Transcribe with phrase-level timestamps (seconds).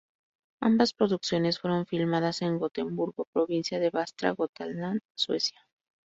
[0.61, 5.61] Ambas producciones fueron filmadas en Gotemburgo, Provincia de Västra Götaland, Suecia.